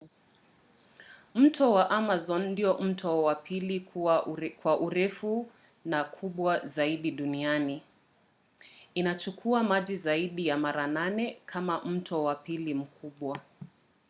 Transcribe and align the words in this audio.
mto 1.41 1.65
wa 1.75 1.85
amazon 1.89 2.47
ndiyo 2.49 2.77
mto 2.77 3.23
wa 3.23 3.35
pili 3.35 3.79
kwa 4.63 4.79
urefu 4.81 5.49
na 5.85 6.03
kubwa 6.03 6.59
zaidi 6.65 7.11
duniani. 7.11 7.81
inachukua 8.95 9.63
maji 9.63 9.95
zaidi 9.95 10.47
ya 10.47 10.57
mara 10.57 10.87
8 10.87 11.35
kama 11.45 11.81
mto 11.85 12.23
wa 12.23 12.35
pili 12.35 12.73
mkubwa 12.73 13.37